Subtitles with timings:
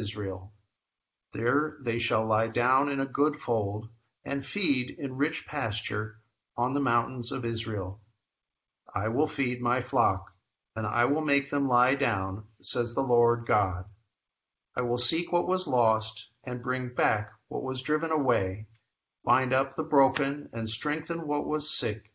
[0.00, 0.52] Israel.
[1.32, 3.88] There they shall lie down in a good fold,
[4.24, 6.18] and feed in rich pasture
[6.56, 8.00] on the mountains of Israel.
[8.92, 10.32] I will feed my flock,
[10.74, 13.84] and I will make them lie down, says the Lord God.
[14.74, 18.66] I will seek what was lost, and bring back what was driven away,
[19.24, 22.10] bind up the broken, and strengthen what was sick.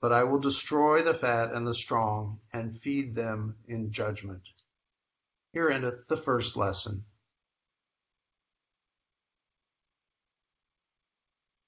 [0.00, 4.42] But I will destroy the fat and the strong, and feed them in judgment.
[5.52, 7.04] Here endeth the first lesson.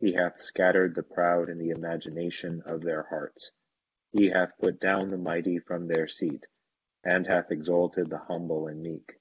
[0.00, 3.50] He hath scattered the proud in the imagination of their hearts.
[4.12, 6.46] He hath put down the mighty from their seat,
[7.02, 9.18] and hath exalted the humble and meek.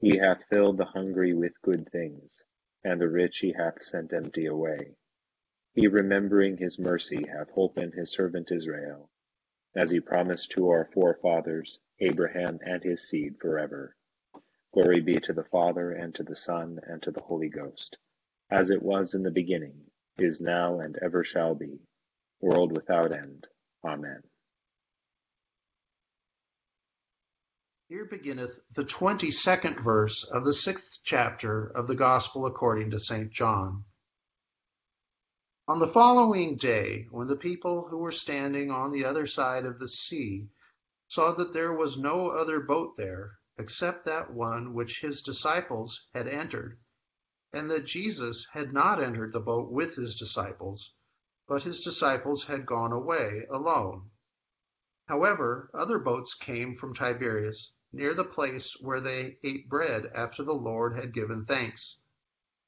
[0.00, 2.42] He hath filled the hungry with good things,
[2.82, 4.96] and the rich he hath sent empty away.
[5.74, 9.10] He remembering his mercy hath holpen his servant Israel,
[9.76, 13.96] as he promised to our forefathers, Abraham and his seed forever.
[14.72, 17.96] Glory be to the Father, and to the Son, and to the Holy Ghost,
[18.50, 19.89] as it was in the beginning,
[20.22, 21.78] is now, and ever shall be,
[22.40, 23.46] world without end.
[23.84, 24.22] Amen.
[27.88, 33.00] Here beginneth the twenty second verse of the sixth chapter of the Gospel according to
[33.00, 33.32] St.
[33.32, 33.84] John.
[35.66, 39.78] On the following day, when the people who were standing on the other side of
[39.78, 40.48] the sea
[41.08, 46.28] saw that there was no other boat there, except that one which his disciples had
[46.28, 46.78] entered,
[47.52, 50.92] and that Jesus had not entered the boat with his disciples,
[51.48, 54.10] but his disciples had gone away alone.
[55.06, 60.54] However, other boats came from Tiberias near the place where they ate bread after the
[60.54, 61.98] Lord had given thanks.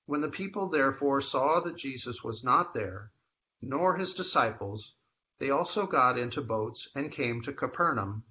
[0.06, 3.12] When the people therefore saw that Jesus was not there,
[3.60, 4.94] nor his disciples,
[5.38, 8.25] they also got into boats and came to Capernaum,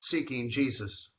[0.00, 1.10] seeking Jesus.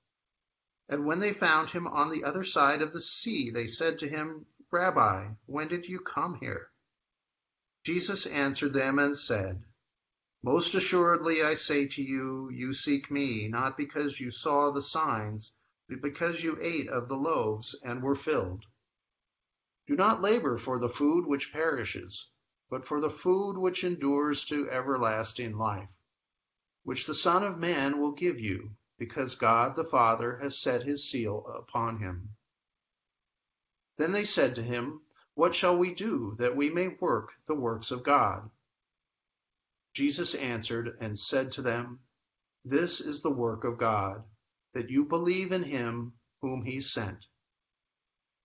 [0.87, 4.09] And when they found him on the other side of the sea, they said to
[4.09, 6.69] him, Rabbi, when did you come here?
[7.83, 9.63] Jesus answered them and said,
[10.43, 15.51] Most assuredly I say to you, you seek me, not because you saw the signs,
[15.87, 18.63] but because you ate of the loaves and were filled.
[19.87, 22.29] Do not labor for the food which perishes,
[22.69, 25.89] but for the food which endures to everlasting life,
[26.83, 31.09] which the Son of Man will give you because God the Father has set his
[31.09, 32.35] seal upon him.
[33.99, 35.01] Then they said to him,
[35.33, 38.49] What shall we do that we may work the works of God?
[39.93, 41.99] Jesus answered and said to them,
[42.63, 44.23] This is the work of God,
[44.71, 47.25] that you believe in him whom he sent.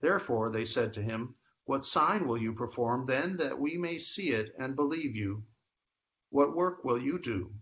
[0.00, 4.30] Therefore they said to him, What sign will you perform then that we may see
[4.30, 5.44] it and believe you?
[6.30, 7.54] What work will you do?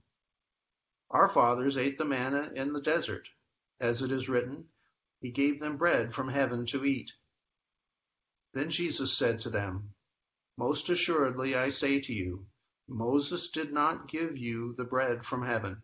[1.11, 3.29] Our fathers ate the manna in the desert,
[3.81, 4.71] as it is written,
[5.21, 7.13] He gave them bread from heaven to eat.
[8.55, 9.95] Then Jesus said to them,
[10.59, 12.47] Most assuredly I say to you,
[12.87, 15.83] Moses did not give you the bread from heaven,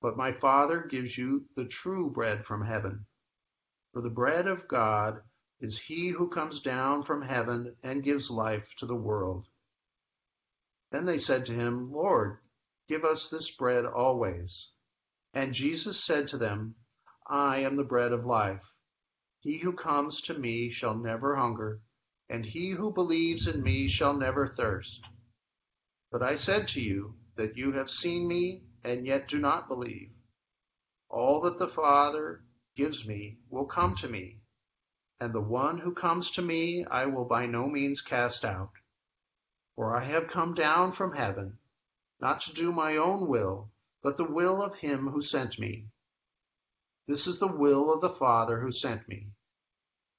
[0.00, 3.06] but my Father gives you the true bread from heaven.
[3.92, 5.22] For the bread of God
[5.60, 9.48] is he who comes down from heaven and gives life to the world.
[10.90, 12.38] Then they said to him, Lord,
[12.88, 14.68] Give us this bread always.
[15.32, 16.74] And Jesus said to them,
[17.26, 18.74] I am the bread of life.
[19.40, 21.80] He who comes to me shall never hunger,
[22.32, 25.04] and he who believes in me shall never thirst.
[26.10, 30.10] But I said to you that you have seen me and yet do not believe.
[31.10, 32.42] All that the Father
[32.74, 34.40] gives me will come to me,
[35.20, 38.72] and the one who comes to me I will by no means cast out.
[39.76, 41.58] For I have come down from heaven
[42.18, 43.70] not to do my own will,
[44.02, 45.88] but the will of him who sent me.
[47.06, 49.32] This is the will of the Father who sent me,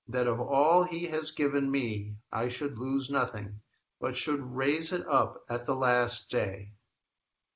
[0.07, 3.61] that of all he has given me I should lose nothing,
[3.99, 6.71] but should raise it up at the last day.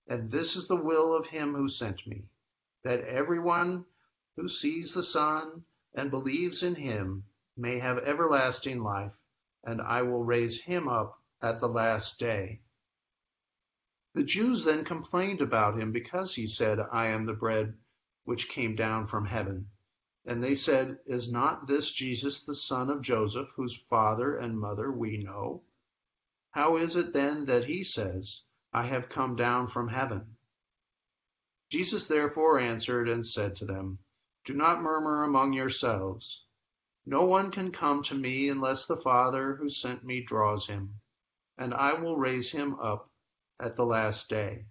[0.08, 2.30] And this is the will of him who sent me,
[2.84, 3.86] that everyone
[4.38, 7.26] who sees the Son and believes in him
[7.58, 9.18] may have everlasting life,
[9.64, 12.62] and I will raise him up at the last day.
[14.14, 17.78] The Jews then complained about him because he said, I am the bread
[18.24, 19.70] which came down from heaven.
[20.28, 24.92] And they said, Is not this Jesus the son of Joseph, whose father and mother
[24.92, 25.64] we know?
[26.52, 28.42] How is it then that he says,
[28.74, 30.36] I have come down from heaven?
[31.70, 34.00] Jesus therefore answered and said to them,
[34.44, 36.44] Do not murmur among yourselves.
[37.06, 41.00] No one can come to me unless the Father who sent me draws him,
[41.58, 43.10] and I will raise him up
[43.62, 44.66] at the last day.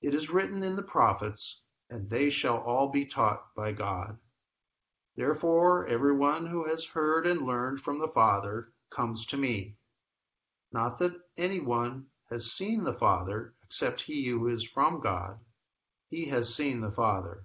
[0.00, 1.60] It is written in the prophets,
[1.92, 4.16] and they shall all be taught by God.
[5.14, 9.76] Therefore, everyone who has heard and learned from the Father comes to me.
[10.72, 15.38] Not that anyone has seen the Father except he who is from God.
[16.08, 17.44] He has seen the Father.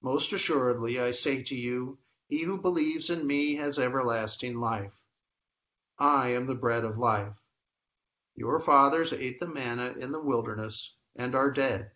[0.00, 4.92] Most assuredly, I say to you, he who believes in me has everlasting life.
[5.98, 7.34] I am the bread of life.
[8.36, 11.90] Your fathers ate the manna in the wilderness and are dead.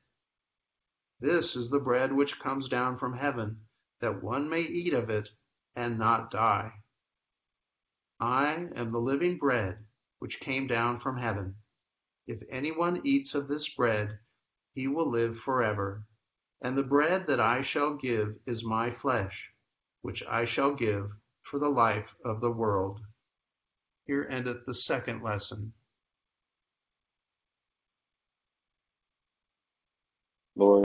[1.22, 3.60] This is the bread which comes down from heaven,
[4.00, 5.30] that one may eat of it
[5.76, 6.72] and not die.
[8.18, 9.86] I am the living bread
[10.18, 11.54] which came down from heaven.
[12.26, 14.18] If anyone eats of this bread,
[14.74, 16.02] he will live forever.
[16.60, 19.48] And the bread that I shall give is my flesh,
[20.00, 21.08] which I shall give
[21.44, 23.00] for the life of the world.
[24.06, 25.72] Here endeth the second lesson.
[30.56, 30.84] Lord,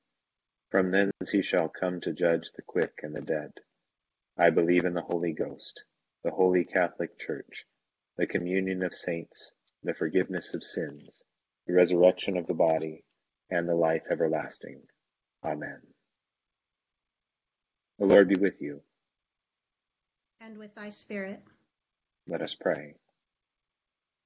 [0.71, 3.51] From thence he shall come to judge the quick and the dead.
[4.37, 5.81] I believe in the Holy Ghost,
[6.23, 7.65] the holy Catholic Church,
[8.17, 9.51] the communion of saints,
[9.83, 11.09] the forgiveness of sins,
[11.67, 13.03] the resurrection of the body,
[13.49, 14.81] and the life everlasting.
[15.43, 15.81] Amen.
[17.99, 18.81] The Lord be with you.
[20.39, 21.41] And with thy spirit.
[22.27, 22.95] Let us pray.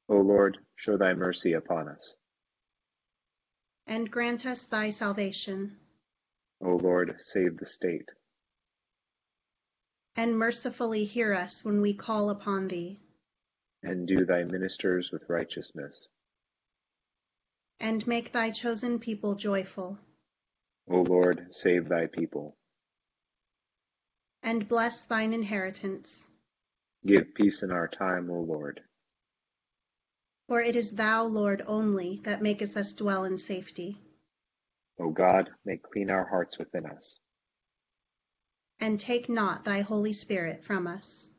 [0.09, 2.13] O Lord, show thy mercy upon us.
[3.88, 5.77] And grant us thy salvation.
[6.62, 8.10] O Lord, save the state.
[10.16, 13.00] And mercifully hear us when we call upon thee
[13.86, 16.07] and do thy ministers with righteousness.
[17.80, 20.00] And make thy chosen people joyful.
[20.90, 22.56] O Lord, save thy people.
[24.42, 26.28] And bless thine inheritance.
[27.06, 28.81] Give peace in our time, O Lord.
[30.48, 33.98] For it is thou, Lord, only, that makest us dwell in safety.
[35.00, 37.18] O God, make clean our hearts within us.
[38.80, 41.30] And take not thy Holy Spirit from us.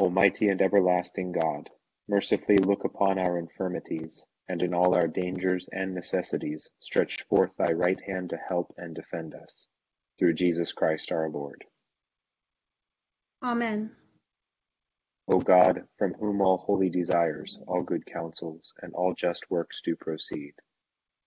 [0.00, 1.70] Almighty and everlasting God,
[2.08, 7.72] mercifully look upon our infirmities, and in all our dangers and necessities stretch forth thy
[7.72, 9.66] right hand to help and defend us.
[10.18, 11.64] Through Jesus Christ our Lord.
[13.42, 13.94] Amen.
[15.28, 19.94] O God, from whom all holy desires, all good counsels, and all just works do
[19.96, 20.54] proceed,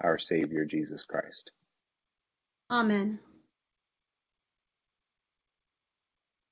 [0.00, 1.50] our Saviour Jesus Christ.
[2.70, 3.18] Amen.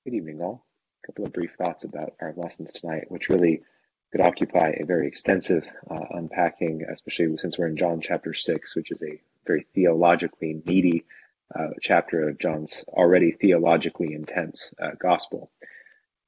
[0.05, 0.67] Good evening, all
[1.03, 3.63] A couple of brief thoughts about our lessons tonight, which really
[4.11, 8.91] could occupy a very extensive uh, unpacking, especially since we're in John chapter 6, which
[8.91, 11.05] is a very theologically meaty
[11.55, 15.51] uh, chapter of John's already theologically intense uh, gospel.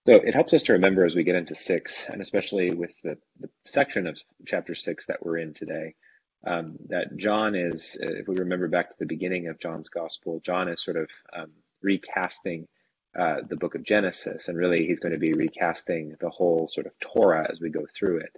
[0.07, 3.19] So it helps us to remember as we get into 6, and especially with the,
[3.41, 5.95] the section of chapter 6 that we're in today,
[6.47, 10.41] um, that John is, uh, if we remember back to the beginning of John's gospel,
[10.45, 11.51] John is sort of um,
[11.83, 12.69] recasting
[13.19, 16.87] uh, the book of Genesis, and really he's going to be recasting the whole sort
[16.87, 18.37] of Torah as we go through it.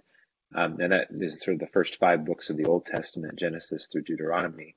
[0.55, 3.87] Um, and that is sort of the first five books of the Old Testament, Genesis
[3.91, 4.75] through Deuteronomy.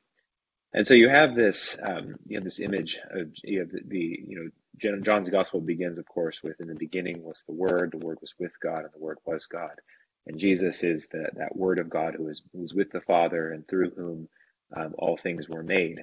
[0.73, 4.21] And so you have this, um, you know, this image of you have the, the,
[4.27, 8.05] you know, John's gospel begins, of course, with in the beginning was the Word, the
[8.05, 9.81] Word was with God, and the Word was God.
[10.27, 13.53] And Jesus is the, that Word of God who is who was with the Father
[13.53, 14.29] and through whom
[14.77, 15.99] um, all things were made.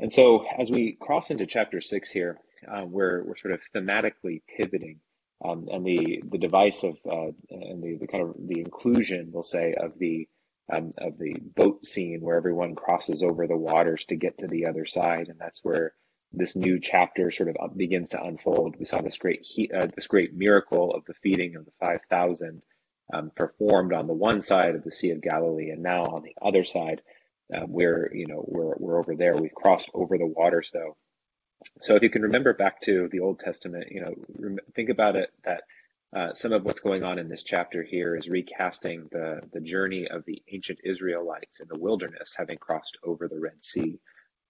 [0.00, 4.42] And so as we cross into chapter six here, um, we're we're sort of thematically
[4.56, 5.00] pivoting,
[5.44, 9.42] um, and the the device of uh, and the, the kind of the inclusion, we'll
[9.42, 10.28] say, of the
[10.72, 14.66] um, of the boat scene where everyone crosses over the waters to get to the
[14.66, 15.94] other side, and that's where
[16.32, 18.76] this new chapter sort of begins to unfold.
[18.78, 22.62] We saw this great uh, this great miracle of the feeding of the five thousand
[23.12, 26.34] um, performed on the one side of the Sea of Galilee, and now on the
[26.40, 27.02] other side,
[27.54, 29.36] uh, we're you know we're we're over there.
[29.36, 30.96] We've crossed over the waters though.
[31.82, 35.30] So if you can remember back to the Old Testament, you know, think about it
[35.44, 35.62] that
[36.14, 40.08] uh, some of what's going on in this chapter here is recasting the, the journey
[40.08, 43.98] of the ancient Israelites in the wilderness, having crossed over the Red Sea.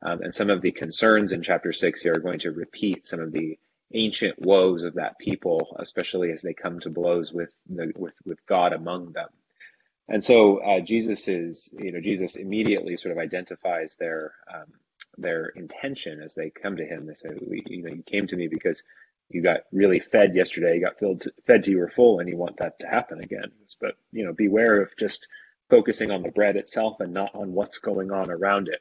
[0.04, 3.20] Um, and some of the concerns in chapter six here are going to repeat some
[3.20, 3.58] of the
[3.94, 8.44] ancient woes of that people, especially as they come to blows with the, with with
[8.46, 9.28] God among them.
[10.08, 14.66] And so uh, Jesus is, you know, Jesus immediately sort of identifies their um,
[15.16, 17.06] their intention as they come to him.
[17.06, 17.30] They say,
[17.66, 18.82] you know, you came to me because
[19.28, 22.36] you got really fed yesterday, you got filled fed to you were full, and you
[22.36, 23.52] want that to happen again.
[23.80, 25.28] But you know, beware of just
[25.70, 28.80] focusing on the bread itself and not on what's going on around it.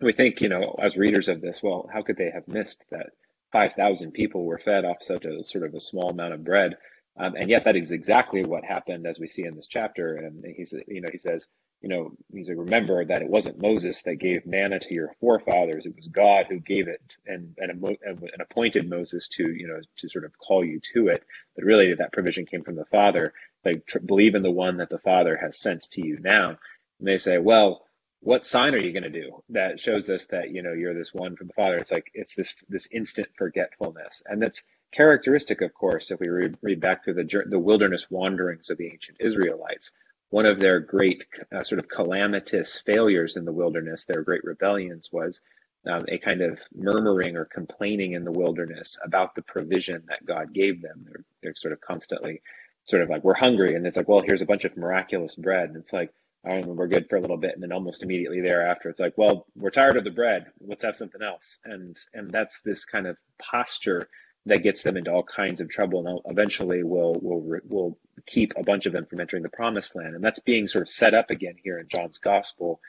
[0.00, 3.10] We think, you know, as readers of this, well, how could they have missed that
[3.52, 6.76] 5,000 people were fed off such a sort of a small amount of bread?
[7.18, 10.16] Um, and yet that is exactly what happened as we see in this chapter.
[10.16, 11.46] And he's, you know, he says,
[11.80, 15.86] you know, he's like, remember that it wasn't Moses that gave manna to your forefathers.
[15.86, 17.70] It was God who gave it and, and,
[18.02, 21.24] and appointed Moses to, you know, to sort of call you to it.
[21.54, 23.32] But really that provision came from the Father.
[23.64, 26.58] Like, tr- believe in the one that the Father has sent to you now.
[26.98, 27.82] And they say, well,
[28.20, 31.14] what sign are you going to do that shows us that, you know, you're this
[31.14, 31.76] one from the Father?
[31.76, 34.22] It's like, it's this, this instant forgetfulness.
[34.26, 38.70] And that's, characteristic, of course, if we read, read back through the, the wilderness wanderings
[38.70, 39.92] of the ancient Israelites.
[40.30, 45.10] One of their great uh, sort of calamitous failures in the wilderness, their great rebellions,
[45.12, 45.40] was
[45.86, 50.52] um, a kind of murmuring or complaining in the wilderness about the provision that God
[50.52, 51.04] gave them.
[51.06, 52.40] They're, they're sort of constantly
[52.86, 53.74] sort of like, we're hungry.
[53.74, 55.68] And it's like, well, here's a bunch of miraculous bread.
[55.68, 56.12] And it's like,
[56.44, 57.54] right, we're good for a little bit.
[57.54, 60.46] And then almost immediately thereafter, it's like, well, we're tired of the bread.
[60.60, 61.58] Let's have something else.
[61.64, 64.08] And, and that's this kind of posture
[64.46, 68.62] that gets them into all kinds of trouble and eventually will will will keep a
[68.62, 71.30] bunch of them from entering the promised land and that's being sort of set up
[71.30, 72.80] again here in John's gospel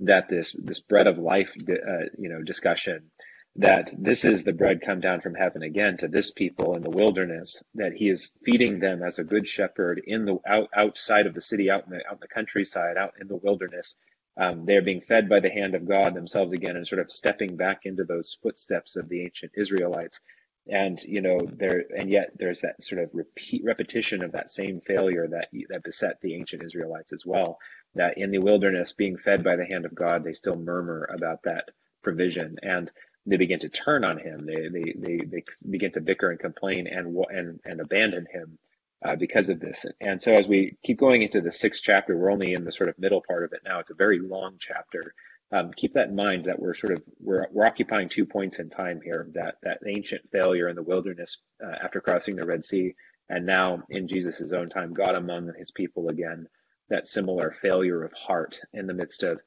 [0.00, 3.10] that this this bread of life uh, you know discussion
[3.58, 6.90] that this is the bread come down from heaven again to this people in the
[6.90, 11.34] wilderness that he is feeding them as a good shepherd in the out outside of
[11.34, 13.96] the city out in the out in the countryside out in the wilderness.
[14.36, 17.56] Um, they're being fed by the hand of God themselves again and sort of stepping
[17.56, 20.20] back into those footsteps of the ancient Israelites.
[20.68, 24.80] And you know there and yet there's that sort of repeat repetition of that same
[24.86, 27.58] failure that that beset the ancient Israelites as well
[27.96, 31.42] that in the wilderness being fed by the hand of God they still murmur about
[31.42, 31.70] that
[32.04, 32.56] provision.
[32.62, 32.88] And
[33.28, 34.46] they begin to turn on him.
[34.46, 38.58] They they they, they begin to bicker and complain and and and abandon him
[39.04, 39.86] uh, because of this.
[40.00, 42.88] And so as we keep going into the sixth chapter we're only in the sort
[42.88, 43.80] of middle part of it now.
[43.80, 45.14] It's a very long chapter.
[45.50, 48.70] Um, keep that in mind that we're sort of we're, we're occupying two points in
[48.70, 52.94] time here that that ancient failure in the wilderness uh, after crossing the red sea
[53.30, 56.46] and now in jesus' own time god among his people again
[56.90, 59.40] that similar failure of heart in the midst of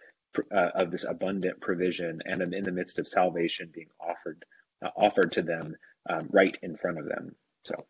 [0.53, 4.43] uh, of this abundant provision and in the midst of salvation being offered
[4.83, 5.75] uh, offered to them
[6.09, 7.85] um, right in front of them so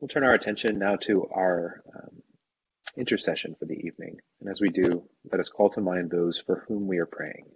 [0.00, 2.22] we'll turn our attention now to our um,
[2.96, 6.64] intercession for the evening, and as we do, let us call to mind those for
[6.68, 7.46] whom we are praying.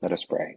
[0.00, 0.56] Let us pray.